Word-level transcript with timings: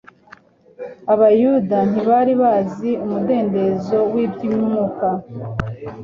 Abayuda 1.13 1.77
ntibari 1.89 2.33
bazi 2.41 2.89
umudendezo 3.03 3.97
w'iby'umwuka, 4.13 5.07